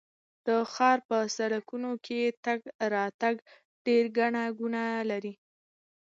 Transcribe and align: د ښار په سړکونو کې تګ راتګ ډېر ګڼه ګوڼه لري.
د 0.45 0.47
ښار 0.73 0.97
په 1.09 1.17
سړکونو 1.37 1.91
کې 2.05 2.21
تګ 2.45 2.59
راتګ 2.93 3.35
ډېر 3.85 4.03
ګڼه 4.17 4.43
ګوڼه 4.59 4.85
لري. 5.11 5.33